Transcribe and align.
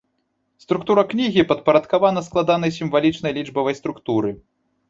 Структура 0.63 1.03
кнігі 1.11 1.45
падпарадкавана 1.51 2.25
складанай 2.31 2.75
сімвалічнай 2.81 3.31
лічбавай 3.39 3.81
структуры. 3.83 4.29